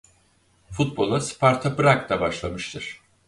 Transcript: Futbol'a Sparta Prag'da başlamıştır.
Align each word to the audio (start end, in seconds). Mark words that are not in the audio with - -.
Futbol'a 0.71 1.19
Sparta 1.21 1.69
Prag'da 1.75 2.21
başlamıştır. 2.21 3.01